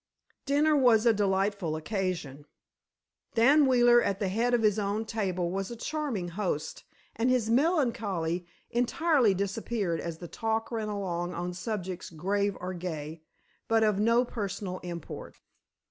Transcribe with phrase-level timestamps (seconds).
[0.47, 2.45] Dinner was a delightful occasion.
[3.35, 6.83] Daniel Wheeler, at the head of his own table, was a charming host,
[7.15, 13.21] and his melancholy entirely disappeared as the talk ran along on subjects grave or gay,
[13.67, 15.39] but of no personal import.